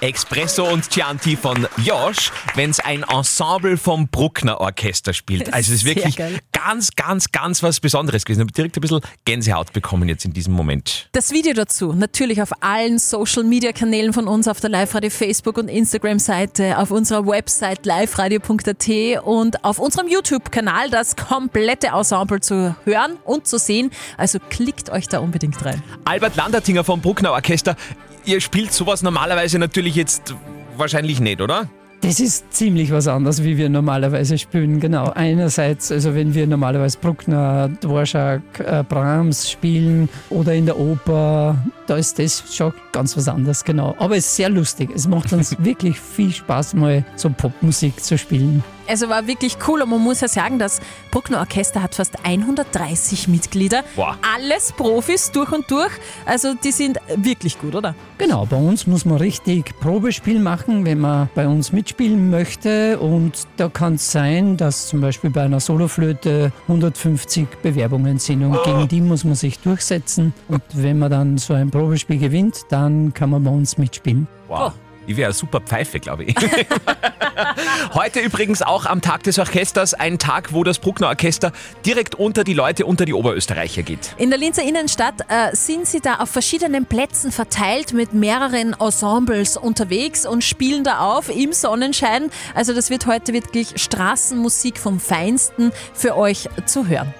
Espresso 0.00 0.64
und 0.64 0.88
Chianti 0.88 1.36
von 1.36 1.68
Josh, 1.84 2.32
wenn 2.54 2.70
es 2.70 2.80
ein 2.80 3.02
Ensemble 3.02 3.76
vom 3.76 4.08
Bruckner 4.08 4.58
Orchester 4.58 5.12
spielt. 5.12 5.52
Also 5.60 5.74
es 5.74 5.82
ist 5.82 5.84
wirklich 5.84 6.16
ganz, 6.52 6.90
ganz, 6.96 7.32
ganz 7.32 7.62
was 7.62 7.80
Besonderes 7.80 8.24
gewesen. 8.24 8.40
Ich 8.40 8.44
habe 8.44 8.52
direkt 8.52 8.78
ein 8.78 8.80
bisschen 8.80 9.00
Gänsehaut 9.26 9.74
bekommen 9.74 10.08
jetzt 10.08 10.24
in 10.24 10.32
diesem 10.32 10.54
Moment. 10.54 11.10
Das 11.12 11.32
Video 11.32 11.52
dazu 11.52 11.92
natürlich 11.92 12.40
auf 12.40 12.50
allen 12.60 12.98
Social 12.98 13.44
Media 13.44 13.72
Kanälen 13.72 14.14
von 14.14 14.26
uns, 14.26 14.48
auf 14.48 14.58
der 14.60 14.70
Live-Radio 14.70 15.10
Facebook 15.10 15.58
und 15.58 15.68
Instagram-Seite, 15.68 16.78
auf 16.78 16.90
unserer 16.90 17.26
Website 17.26 17.84
liveradio.at 17.84 19.22
und 19.24 19.64
auf 19.64 19.78
unserem 19.78 20.08
YouTube-Kanal 20.08 20.88
das 20.88 21.16
komplette 21.16 21.88
Ensemble 21.88 22.40
zu 22.40 22.74
hören 22.84 23.18
und 23.24 23.46
zu 23.46 23.58
sehen. 23.58 23.90
Also 24.16 24.38
klickt 24.48 24.88
euch 24.88 25.08
da 25.08 25.18
unbedingt 25.18 25.62
rein. 25.62 25.82
Albert 26.06 26.36
Landertinger 26.36 26.84
vom 26.84 27.02
Bruckner 27.02 27.32
Orchester, 27.32 27.76
ihr 28.24 28.40
spielt 28.40 28.72
sowas 28.72 29.02
normalerweise 29.02 29.58
natürlich 29.58 29.94
jetzt 29.94 30.34
wahrscheinlich 30.76 31.20
nicht, 31.20 31.40
oder? 31.40 31.68
Das 32.02 32.18
ist 32.18 32.54
ziemlich 32.54 32.90
was 32.92 33.06
anderes, 33.08 33.44
wie 33.44 33.58
wir 33.58 33.68
normalerweise 33.68 34.38
spielen. 34.38 34.80
Genau. 34.80 35.12
Einerseits, 35.14 35.92
also 35.92 36.14
wenn 36.14 36.32
wir 36.32 36.46
normalerweise 36.46 36.96
Bruckner, 36.98 37.68
Dvorak, 37.68 38.40
äh, 38.58 38.82
Brahms 38.88 39.50
spielen 39.50 40.08
oder 40.30 40.54
in 40.54 40.64
der 40.64 40.78
Oper, 40.78 41.58
da 41.86 41.96
ist 41.96 42.18
das 42.18 42.42
schon 42.54 42.72
ganz 42.92 43.18
was 43.18 43.28
anderes, 43.28 43.62
genau. 43.64 43.94
Aber 43.98 44.16
es 44.16 44.26
ist 44.26 44.36
sehr 44.36 44.48
lustig. 44.48 44.88
Es 44.94 45.06
macht 45.06 45.30
uns 45.34 45.54
wirklich 45.62 46.00
viel 46.00 46.32
Spaß, 46.32 46.72
mal 46.72 47.04
so 47.16 47.28
Popmusik 47.28 48.02
zu 48.02 48.16
spielen. 48.16 48.64
Also 48.90 49.08
war 49.08 49.28
wirklich 49.28 49.56
cool 49.68 49.82
und 49.82 49.90
man 49.90 50.00
muss 50.00 50.20
ja 50.20 50.26
sagen, 50.26 50.58
das 50.58 50.80
Bruckner 51.12 51.38
Orchester 51.38 51.80
hat 51.80 51.94
fast 51.94 52.24
130 52.24 53.28
Mitglieder. 53.28 53.84
Wow. 53.94 54.16
Alles 54.34 54.72
Profis 54.72 55.30
durch 55.30 55.52
und 55.52 55.70
durch. 55.70 55.92
Also 56.26 56.54
die 56.54 56.72
sind 56.72 56.98
wirklich 57.14 57.56
gut, 57.60 57.76
oder? 57.76 57.94
Genau, 58.18 58.46
bei 58.46 58.56
uns 58.56 58.88
muss 58.88 59.04
man 59.04 59.18
richtig 59.18 59.78
Probespiel 59.78 60.40
machen, 60.40 60.84
wenn 60.84 60.98
man 60.98 61.28
bei 61.36 61.46
uns 61.46 61.70
mitspielen 61.70 62.30
möchte. 62.30 62.98
Und 62.98 63.46
da 63.58 63.68
kann 63.68 63.94
es 63.94 64.10
sein, 64.10 64.56
dass 64.56 64.88
zum 64.88 65.00
Beispiel 65.00 65.30
bei 65.30 65.42
einer 65.42 65.60
Soloflöte 65.60 66.50
150 66.62 67.46
Bewerbungen 67.62 68.18
sind 68.18 68.42
und 68.42 68.60
gegen 68.64 68.88
die 68.88 69.00
muss 69.00 69.22
man 69.22 69.36
sich 69.36 69.60
durchsetzen. 69.60 70.34
Und 70.48 70.62
wenn 70.72 70.98
man 70.98 71.12
dann 71.12 71.38
so 71.38 71.54
ein 71.54 71.70
Probespiel 71.70 72.18
gewinnt, 72.18 72.62
dann 72.70 73.14
kann 73.14 73.30
man 73.30 73.44
bei 73.44 73.52
uns 73.52 73.78
mitspielen. 73.78 74.26
Wow. 74.48 74.72
Ich 75.10 75.16
wäre 75.16 75.26
eine 75.26 75.34
super 75.34 75.60
Pfeife, 75.60 75.98
glaube 75.98 76.22
ich. 76.22 76.36
Heute 77.94 78.20
übrigens 78.20 78.62
auch 78.62 78.86
am 78.86 79.00
Tag 79.00 79.24
des 79.24 79.40
Orchesters 79.40 79.92
ein 79.92 80.20
Tag, 80.20 80.52
wo 80.52 80.62
das 80.62 80.78
Bruckner 80.78 81.08
Orchester 81.08 81.50
direkt 81.84 82.14
unter 82.14 82.44
die 82.44 82.54
Leute, 82.54 82.86
unter 82.86 83.06
die 83.06 83.12
Oberösterreicher 83.12 83.82
geht. 83.82 84.14
In 84.18 84.30
der 84.30 84.38
Linzer 84.38 84.62
Innenstadt 84.62 85.22
äh, 85.26 85.56
sind 85.56 85.88
sie 85.88 85.98
da 86.00 86.18
auf 86.18 86.30
verschiedenen 86.30 86.86
Plätzen 86.86 87.32
verteilt 87.32 87.92
mit 87.92 88.14
mehreren 88.14 88.76
Ensembles 88.78 89.56
unterwegs 89.56 90.26
und 90.26 90.44
spielen 90.44 90.84
da 90.84 91.00
auf 91.00 91.28
im 91.28 91.52
Sonnenschein. 91.52 92.30
Also 92.54 92.72
das 92.72 92.88
wird 92.88 93.06
heute 93.06 93.32
wirklich 93.32 93.82
Straßenmusik 93.82 94.78
vom 94.78 95.00
Feinsten 95.00 95.72
für 95.92 96.16
euch 96.16 96.48
zu 96.66 96.86
hören. 96.86 97.12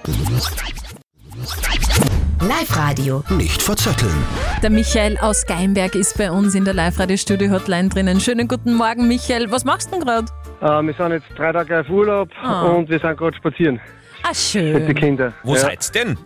Live-Radio. 2.41 3.23
Nicht 3.29 3.61
verzetteln. 3.61 4.11
Der 4.63 4.71
Michael 4.71 5.15
aus 5.19 5.45
Geimberg 5.45 5.93
ist 5.93 6.17
bei 6.17 6.31
uns 6.31 6.55
in 6.55 6.65
der 6.65 6.73
Live-Radio-Studio-Hotline 6.73 7.89
drinnen. 7.89 8.19
Schönen 8.19 8.47
guten 8.47 8.73
Morgen, 8.73 9.07
Michael. 9.07 9.51
Was 9.51 9.63
machst 9.63 9.89
du 9.91 9.97
denn 9.99 10.05
gerade? 10.07 10.25
Äh, 10.61 10.81
wir 10.87 10.93
sind 10.93 11.11
jetzt 11.11 11.27
drei 11.37 11.51
Tage 11.51 11.79
auf 11.81 11.89
Urlaub 11.89 12.29
Ah. 12.41 12.63
und 12.63 12.89
wir 12.89 12.97
sind 12.99 13.15
gerade 13.17 13.37
spazieren 13.37 13.79
Ah, 14.23 14.29
mit 14.29 14.37
den 14.53 14.85
schön. 14.87 14.95
Kindern. 14.95 15.33
Wo 15.43 15.53
ja. 15.53 15.59
seid's 15.59 15.91
denn? 15.91 16.17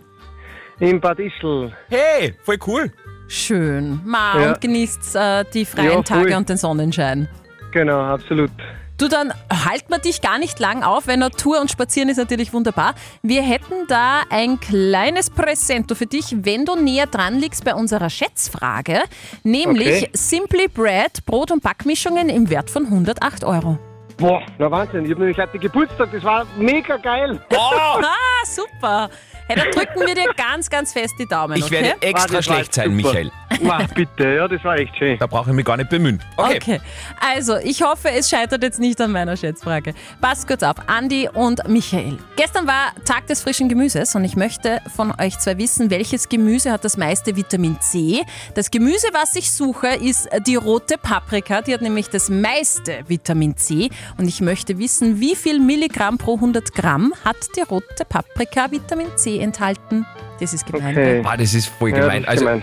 In 0.80 1.00
Bad 1.00 1.18
Ischl. 1.18 1.70
Hey, 1.88 2.34
voll 2.44 2.58
cool. 2.66 2.90
Schön. 3.28 4.00
Ma, 4.04 4.40
Ja. 4.40 4.48
und 4.52 4.60
genießt 4.62 5.16
äh, 5.16 5.44
die 5.52 5.64
freien 5.66 5.86
Ja, 5.86 5.92
voll. 5.96 6.04
Tage 6.04 6.36
und 6.36 6.48
den 6.48 6.56
Sonnenschein. 6.56 7.28
Genau, 7.72 8.00
absolut. 8.00 8.50
Du, 8.98 9.08
dann 9.08 9.32
halt 9.50 9.90
man 9.90 10.00
dich 10.00 10.22
gar 10.22 10.38
nicht 10.38 10.58
lang 10.58 10.82
auf, 10.82 11.06
weil 11.06 11.18
Natur 11.18 11.60
und 11.60 11.70
Spazieren 11.70 12.08
ist 12.08 12.16
natürlich 12.16 12.54
wunderbar. 12.54 12.94
Wir 13.22 13.42
hätten 13.42 13.86
da 13.88 14.22
ein 14.30 14.58
kleines 14.58 15.28
Präsento 15.28 15.94
für 15.94 16.06
dich, 16.06 16.34
wenn 16.44 16.64
du 16.64 16.76
näher 16.76 17.06
dran 17.06 17.38
liegst 17.38 17.64
bei 17.64 17.74
unserer 17.74 18.08
Schätzfrage, 18.08 19.02
nämlich 19.42 19.86
Okay. 19.86 20.10
Simply 20.14 20.68
Bread 20.68 21.24
Brot- 21.26 21.50
und 21.50 21.62
Backmischungen 21.62 22.28
im 22.28 22.48
Wert 22.50 22.70
von 22.70 22.86
108 22.86 23.44
Euro. 23.44 23.78
Boah, 24.16 24.40
na 24.58 24.70
Wahnsinn. 24.70 25.04
Ich 25.04 25.10
habe 25.10 25.20
nämlich 25.20 25.38
heute 25.38 25.58
Geburtstag, 25.58 26.10
das 26.12 26.24
war 26.24 26.46
mega 26.56 26.96
geil. 26.96 27.38
Oh, 27.50 27.56
Ah, 28.02 28.46
super. 28.46 29.10
Hey, 29.48 29.56
da 29.56 29.62
drücken 29.70 30.00
wir 30.04 30.14
dir 30.16 30.32
ganz, 30.36 30.68
ganz 30.68 30.92
fest 30.92 31.14
die 31.20 31.26
Daumen, 31.26 31.56
ich 31.56 31.64
okay? 31.64 31.82
werde 31.82 32.02
extra 32.02 32.10
Ah, 32.24 32.26
das 32.26 32.32
war 32.32 32.42
schlecht 32.42 32.74
sein, 32.74 32.96
super. 32.96 33.08
Michael. 33.12 33.30
Wow, 33.60 33.94
bitte, 33.94 34.28
ja, 34.28 34.48
das 34.48 34.64
war 34.64 34.76
echt 34.76 34.96
schön. 34.96 35.16
Da 35.20 35.26
brauche 35.28 35.50
ich 35.50 35.56
mich 35.56 35.64
gar 35.64 35.76
nicht 35.76 35.88
bemühen. 35.88 36.20
Okay. 36.36 36.56
Okay, 36.56 36.80
also 37.20 37.56
ich 37.58 37.80
hoffe, 37.80 38.10
es 38.10 38.28
scheitert 38.28 38.64
jetzt 38.64 38.80
nicht 38.80 39.00
an 39.00 39.12
meiner 39.12 39.36
Schätzfrage. 39.36 39.94
Passt 40.20 40.48
kurz 40.48 40.64
auf, 40.64 40.74
Andi 40.88 41.28
und 41.32 41.66
Michael. 41.68 42.18
Gestern 42.34 42.66
war 42.66 42.92
Tag 43.04 43.28
des 43.28 43.40
frischen 43.40 43.68
Gemüses 43.68 44.16
und 44.16 44.24
ich 44.24 44.34
möchte 44.34 44.80
von 44.96 45.12
euch 45.20 45.38
zwei 45.38 45.56
wissen, 45.58 45.90
welches 45.90 46.28
Gemüse 46.28 46.72
hat 46.72 46.84
das 46.84 46.96
meiste 46.96 47.36
Vitamin 47.36 47.80
C. 47.80 48.24
Das 48.54 48.72
Gemüse, 48.72 49.06
was 49.12 49.36
ich 49.36 49.52
suche, 49.52 49.88
ist 49.94 50.28
die 50.44 50.56
rote 50.56 50.98
Paprika. 50.98 51.62
Die 51.62 51.72
hat 51.72 51.82
nämlich 51.82 52.10
das 52.10 52.28
meiste 52.28 53.04
Vitamin 53.06 53.56
C 53.56 53.90
und 54.18 54.26
ich 54.28 54.40
möchte 54.40 54.78
wissen, 54.78 55.20
wie 55.20 55.34
viel 55.36 55.60
Milligramm 55.60 56.18
pro 56.18 56.34
100 56.36 56.72
Gramm 56.74 57.12
hat 57.24 57.36
die 57.56 57.62
rote 57.62 58.04
Paprika 58.08 58.70
Vitamin 58.70 59.06
C 59.16 59.38
enthalten. 59.38 60.06
Das 60.40 60.52
ist 60.52 60.66
gemein. 60.66 60.90
Okay. 60.96 61.22
Ah, 61.24 61.36
das 61.36 61.54
ist 61.54 61.66
voll 61.66 61.90
Ja, 61.90 62.00
gemein. 62.00 62.22
das 62.24 62.34
ist 62.34 62.40
Also, 62.40 62.44
gemein. 62.46 62.62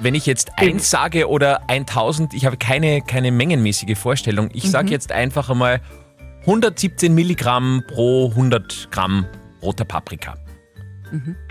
wenn 0.00 0.14
ich 0.14 0.26
jetzt 0.26 0.50
eins 0.56 0.90
sage 0.90 1.28
oder 1.28 1.60
1000, 1.68 2.34
ich 2.34 2.46
habe 2.46 2.56
keine, 2.56 3.00
keine 3.02 3.30
mengenmäßige 3.30 3.96
Vorstellung. 3.96 4.48
Ich 4.52 4.70
sage 4.70 4.90
jetzt 4.90 5.12
einfach 5.12 5.48
einmal 5.50 5.80
117 6.42 7.14
Milligramm 7.14 7.84
pro 7.86 8.30
100 8.30 8.88
Gramm 8.90 9.26
roter 9.62 9.84
Paprika. 9.84 10.34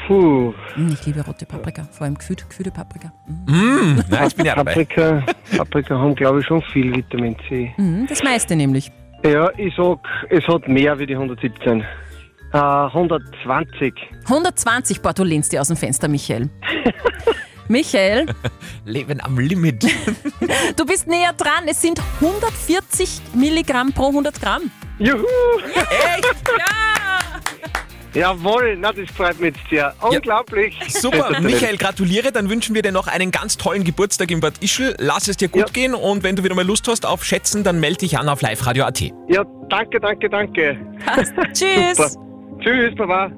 Puh, 0.08 0.54
Mm, 0.76 0.90
Ich 0.94 1.06
liebe 1.06 1.22
rote 1.24 1.46
Paprika, 1.46 1.88
vor 1.92 2.06
allem 2.06 2.18
gefühlte, 2.18 2.46
gefühlte 2.50 2.72
Paprika. 2.72 3.14
Mm, 3.46 4.00
na, 4.10 4.24
jetzt 4.24 4.36
bin 4.36 4.46
ich 4.48 4.52
auch 4.52 4.56
dabei. 4.56 4.72
Paprika, 4.74 5.24
Paprika 5.56 6.00
haben, 6.00 6.16
glaube 6.16 6.40
ich, 6.40 6.46
schon 6.48 6.62
viel 6.74 6.96
Vitamin 6.96 7.36
C. 7.48 7.72
Mhm, 7.78 8.08
Das 8.10 8.24
meiste 8.24 8.56
nämlich. 8.56 8.92
Ja, 9.24 9.52
ich 9.58 9.74
sag, 9.76 10.00
es 10.30 10.48
hat 10.48 10.68
mehr 10.68 10.98
wie 10.98 11.06
die 11.06 11.16
117. 11.16 11.86
Äh, 12.54 12.58
120. 12.58 13.94
120, 14.26 15.02
boah, 15.02 15.14
du 15.14 15.24
lehnst 15.24 15.54
dir 15.54 15.62
aus 15.62 15.68
dem 15.68 15.78
Fenster, 15.78 16.08
Michael. 16.08 16.50
Michael, 17.68 18.26
Leben 18.86 19.22
am 19.22 19.40
Limit. 19.40 19.84
du 20.76 20.86
bist 20.86 21.08
näher 21.08 21.34
dran. 21.34 21.68
Es 21.68 21.82
sind 21.82 22.02
140 22.20 23.22
Milligramm 23.34 23.94
pro 23.94 24.08
100 24.08 24.42
Gramm. 24.42 24.72
Juhu! 25.00 25.26
Echt? 26.18 26.44
Jawohl, 28.14 28.78
na, 28.78 28.92
das 28.92 29.10
freut 29.16 29.40
mich 29.40 29.56
jetzt 29.56 29.70
sehr. 29.70 29.94
Unglaublich. 30.02 30.78
Super, 30.90 31.40
Michael, 31.42 31.78
gratuliere. 31.78 32.32
Dann 32.32 32.50
wünschen 32.50 32.76
wir 32.76 32.82
dir 32.82 32.92
noch 32.92 33.08
einen 33.08 33.32
ganz 33.32 33.58
tollen 33.58 33.84
Geburtstag 33.84 34.32
in 34.32 34.40
Bad 34.42 34.56
Ischl. 34.62 34.96
Lass 35.00 35.28
es 35.28 35.38
dir 35.38 35.48
gut 35.48 35.68
Ja. 35.68 35.74
gehen 35.74 35.94
und 35.96 36.24
wenn 36.24 36.36
du 36.36 36.44
wieder 36.44 36.56
mal 36.56 36.66
Lust 36.66 36.88
hast 36.88 37.06
auf 37.06 37.24
Schätzen, 37.24 37.64
dann 37.64 37.80
melde 37.80 38.00
dich 38.00 38.18
an 38.18 38.28
auf 38.30 38.42
liveradio.at. 38.42 39.02
Ja, 39.30 39.44
danke, 39.70 40.00
danke, 40.00 40.30
danke. 40.30 40.78
Passt. 41.06 41.34
Tschüss. 41.54 41.98
Super. 41.98 42.10
Tschüss, 42.62 42.94
Baba. 42.96 43.32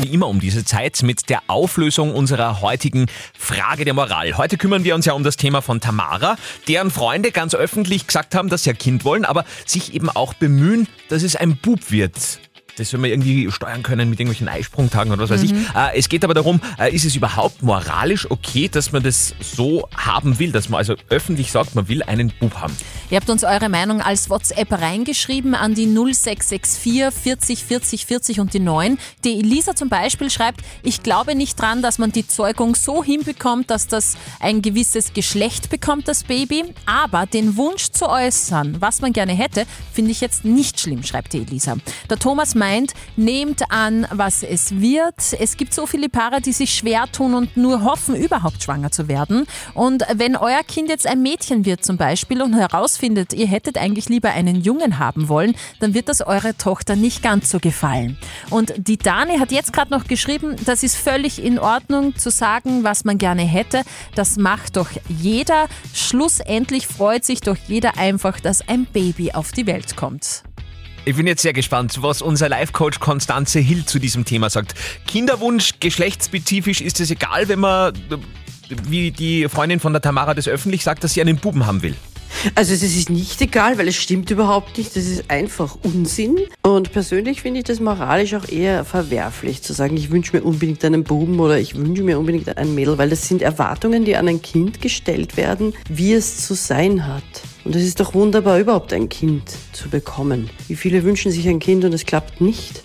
Wie 0.00 0.08
immer 0.14 0.28
um 0.28 0.40
diese 0.40 0.64
Zeit 0.64 1.02
mit 1.02 1.28
der 1.28 1.40
Auflösung 1.48 2.14
unserer 2.14 2.62
heutigen 2.62 3.06
Frage 3.38 3.84
der 3.84 3.92
Moral. 3.92 4.38
Heute 4.38 4.56
kümmern 4.56 4.84
wir 4.84 4.94
uns 4.94 5.04
ja 5.04 5.12
um 5.12 5.22
das 5.22 5.36
Thema 5.36 5.60
von 5.60 5.80
Tamara, 5.80 6.36
deren 6.66 6.90
Freunde 6.90 7.30
ganz 7.30 7.54
öffentlich 7.54 8.06
gesagt 8.06 8.34
haben, 8.34 8.48
dass 8.48 8.62
sie 8.62 8.70
ein 8.70 8.78
Kind 8.78 9.04
wollen, 9.04 9.26
aber 9.26 9.44
sich 9.66 9.92
eben 9.94 10.08
auch 10.08 10.32
bemühen, 10.32 10.88
dass 11.10 11.22
es 11.22 11.36
ein 11.36 11.56
Bub 11.56 11.90
wird. 11.90 12.40
Das 12.76 12.90
soll 12.90 13.00
man 13.00 13.10
irgendwie 13.10 13.50
steuern 13.50 13.82
können 13.82 14.10
mit 14.10 14.20
irgendwelchen 14.20 14.48
Eisprungtagen 14.48 15.10
oder 15.12 15.22
was 15.22 15.30
weiß 15.30 15.42
ich. 15.42 15.52
Äh, 15.52 15.96
es 15.98 16.08
geht 16.08 16.24
aber 16.24 16.34
darum, 16.34 16.60
äh, 16.78 16.94
ist 16.94 17.04
es 17.04 17.16
überhaupt 17.16 17.62
moralisch 17.62 18.30
okay, 18.30 18.68
dass 18.68 18.92
man 18.92 19.02
das 19.02 19.34
so 19.40 19.88
haben 19.96 20.38
will, 20.38 20.52
dass 20.52 20.68
man 20.68 20.78
also 20.78 20.94
öffentlich 21.08 21.50
sagt, 21.50 21.74
man 21.74 21.88
will 21.88 22.02
einen 22.02 22.32
Bub 22.38 22.54
haben. 22.60 22.76
Ihr 23.10 23.16
habt 23.16 23.30
uns 23.30 23.44
eure 23.44 23.68
Meinung 23.68 24.00
als 24.02 24.28
WhatsApp 24.28 24.72
reingeschrieben 24.72 25.54
an 25.54 25.74
die 25.74 25.86
0664 25.86 27.12
40 27.12 27.64
40 27.64 28.06
40 28.06 28.40
und 28.40 28.52
die 28.52 28.60
9. 28.60 28.98
Die 29.24 29.38
Elisa 29.38 29.74
zum 29.74 29.88
Beispiel 29.88 30.28
schreibt, 30.28 30.60
ich 30.82 31.02
glaube 31.02 31.34
nicht 31.34 31.60
dran, 31.60 31.82
dass 31.82 31.98
man 31.98 32.12
die 32.12 32.26
Zeugung 32.26 32.74
so 32.74 33.02
hinbekommt, 33.02 33.70
dass 33.70 33.86
das 33.86 34.16
ein 34.40 34.60
gewisses 34.60 35.14
Geschlecht 35.14 35.70
bekommt, 35.70 36.08
das 36.08 36.24
Baby. 36.24 36.64
Aber 36.84 37.26
den 37.26 37.56
Wunsch 37.56 37.90
zu 37.90 38.08
äußern, 38.08 38.76
was 38.80 39.00
man 39.00 39.12
gerne 39.12 39.32
hätte, 39.32 39.64
finde 39.92 40.10
ich 40.10 40.20
jetzt 40.20 40.44
nicht 40.44 40.80
schlimm, 40.80 41.02
schreibt 41.02 41.32
die 41.32 41.38
Elisa. 41.38 41.76
Der 42.10 42.18
Thomas 42.18 42.54
meint, 42.54 42.65
meint, 42.66 42.94
nehmt 43.16 43.70
an, 43.70 44.08
was 44.10 44.42
es 44.42 44.80
wird. 44.80 45.14
Es 45.38 45.56
gibt 45.56 45.72
so 45.72 45.86
viele 45.86 46.08
Paare, 46.08 46.40
die 46.40 46.52
sich 46.52 46.74
schwer 46.74 47.04
tun 47.12 47.34
und 47.34 47.56
nur 47.56 47.84
hoffen, 47.84 48.16
überhaupt 48.16 48.60
schwanger 48.60 48.90
zu 48.90 49.06
werden. 49.06 49.46
Und 49.74 50.04
wenn 50.14 50.34
euer 50.34 50.64
Kind 50.66 50.88
jetzt 50.88 51.06
ein 51.06 51.22
Mädchen 51.22 51.64
wird 51.64 51.84
zum 51.84 51.96
Beispiel 51.96 52.42
und 52.42 52.54
herausfindet, 52.54 53.32
ihr 53.32 53.46
hättet 53.46 53.78
eigentlich 53.78 54.08
lieber 54.08 54.30
einen 54.30 54.62
Jungen 54.62 54.98
haben 54.98 55.28
wollen, 55.28 55.54
dann 55.78 55.94
wird 55.94 56.08
das 56.08 56.22
eurer 56.22 56.58
Tochter 56.58 56.96
nicht 56.96 57.22
ganz 57.22 57.50
so 57.50 57.60
gefallen. 57.60 58.18
Und 58.50 58.74
die 58.76 58.98
Dani 58.98 59.38
hat 59.38 59.52
jetzt 59.52 59.72
gerade 59.72 59.92
noch 59.92 60.08
geschrieben, 60.08 60.56
das 60.64 60.82
ist 60.82 60.96
völlig 60.96 61.42
in 61.42 61.60
Ordnung 61.60 62.16
zu 62.16 62.30
sagen, 62.30 62.82
was 62.82 63.04
man 63.04 63.18
gerne 63.18 63.42
hätte. 63.42 63.82
Das 64.16 64.38
macht 64.38 64.76
doch 64.76 64.88
jeder. 65.08 65.68
Schlussendlich 65.94 66.88
freut 66.88 67.24
sich 67.24 67.40
doch 67.40 67.56
jeder 67.68 67.96
einfach, 67.96 68.40
dass 68.40 68.66
ein 68.68 68.86
Baby 68.86 69.32
auf 69.32 69.52
die 69.52 69.66
Welt 69.66 69.96
kommt. 69.96 70.42
Ich 71.08 71.14
bin 71.14 71.28
jetzt 71.28 71.42
sehr 71.42 71.52
gespannt, 71.52 72.02
was 72.02 72.20
unser 72.20 72.48
Life-Coach 72.48 72.98
Konstanze 72.98 73.60
Hill 73.60 73.84
zu 73.86 74.00
diesem 74.00 74.24
Thema 74.24 74.50
sagt. 74.50 74.74
Kinderwunsch, 75.06 75.74
geschlechtsspezifisch, 75.78 76.80
ist 76.80 76.98
es 76.98 77.12
egal, 77.12 77.46
wenn 77.46 77.60
man, 77.60 77.92
wie 78.88 79.12
die 79.12 79.48
Freundin 79.48 79.78
von 79.78 79.92
der 79.92 80.02
Tamara 80.02 80.34
das 80.34 80.48
öffentlich 80.48 80.82
sagt, 80.82 81.04
dass 81.04 81.14
sie 81.14 81.20
einen 81.20 81.36
Buben 81.36 81.64
haben 81.64 81.82
will? 81.82 81.94
Also 82.54 82.72
es 82.72 82.82
ist 82.82 83.10
nicht 83.10 83.40
egal, 83.40 83.78
weil 83.78 83.88
es 83.88 83.96
stimmt 83.96 84.30
überhaupt 84.30 84.78
nicht. 84.78 84.96
Das 84.96 85.04
ist 85.04 85.30
einfach 85.30 85.76
Unsinn. 85.82 86.38
Und 86.62 86.92
persönlich 86.92 87.42
finde 87.42 87.60
ich 87.60 87.64
das 87.64 87.80
moralisch 87.80 88.34
auch 88.34 88.48
eher 88.48 88.84
verwerflich, 88.84 89.62
zu 89.62 89.72
sagen, 89.72 89.96
ich 89.96 90.10
wünsche 90.10 90.36
mir 90.36 90.42
unbedingt 90.42 90.84
einen 90.84 91.04
Buben 91.04 91.38
oder 91.40 91.58
ich 91.58 91.74
wünsche 91.76 92.02
mir 92.02 92.18
unbedingt 92.18 92.56
ein 92.56 92.74
Mädel, 92.74 92.98
weil 92.98 93.10
das 93.10 93.26
sind 93.26 93.42
Erwartungen, 93.42 94.04
die 94.04 94.16
an 94.16 94.28
ein 94.28 94.42
Kind 94.42 94.80
gestellt 94.80 95.36
werden, 95.36 95.74
wie 95.88 96.12
es 96.12 96.46
zu 96.46 96.54
sein 96.54 97.06
hat. 97.06 97.22
Und 97.64 97.74
es 97.74 97.82
ist 97.82 98.00
doch 98.00 98.14
wunderbar, 98.14 98.58
überhaupt 98.60 98.92
ein 98.92 99.08
Kind 99.08 99.42
zu 99.72 99.88
bekommen. 99.88 100.50
Wie 100.68 100.76
viele 100.76 101.02
wünschen 101.04 101.32
sich 101.32 101.48
ein 101.48 101.58
Kind 101.58 101.84
und 101.84 101.92
es 101.92 102.04
klappt 102.04 102.40
nicht? 102.40 102.84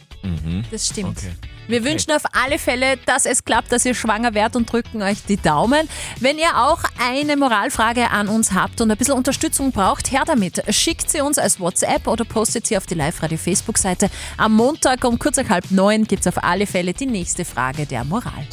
Das 0.72 0.88
stimmt. 0.88 1.20
Wir 1.68 1.84
wünschen 1.84 2.12
auf 2.12 2.24
alle 2.34 2.60
Fälle, 2.60 2.98
dass 3.06 3.26
es 3.26 3.44
klappt, 3.44 3.72
dass 3.72 3.86
ihr 3.86 3.94
schwanger 3.94 4.34
werdet 4.34 4.56
und 4.56 4.72
drücken 4.72 5.02
euch 5.02 5.24
die 5.28 5.38
Daumen. 5.38 5.88
Wenn 6.20 6.38
ihr 6.38 6.58
auch 6.58 6.84
eine 7.00 7.38
Moralfrage 7.38 8.10
an 8.10 8.28
uns 8.28 8.54
habt 8.54 8.82
und 8.82 8.92
ein 8.92 8.98
bisschen 8.98 9.16
Unterstützung 9.16 9.72
braucht, 9.72 10.12
her 10.12 10.24
damit. 10.26 10.64
Schickt 10.74 11.10
sie 11.10 11.22
uns 11.22 11.38
als 11.38 11.60
WhatsApp 11.60 12.08
oder 12.08 12.26
postet 12.26 12.68
sie 12.68 12.78
auf 12.78 12.86
die 12.86 12.96
Live-Radio-Facebook-Seite. 12.96 14.10
Am 14.38 14.54
Montag 14.54 15.04
um 15.04 15.20
kurz 15.20 15.38
nach 15.38 15.50
halb 15.50 15.72
neun 15.72 16.06
gibt 16.06 16.26
es 16.26 16.28
auf 16.28 16.44
alle 16.44 16.68
Fälle 16.68 16.94
die 16.94 17.06
nächste 17.06 17.46
Frage 17.46 17.86
der 17.86 18.04
Moral. 18.04 18.48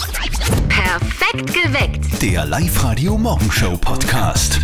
Perfekt 0.68 1.54
geweckt. 1.54 2.22
Der 2.22 2.44
Live-Radio 2.46 3.18
Morgenshow 3.18 3.76
Podcast. 3.76 4.60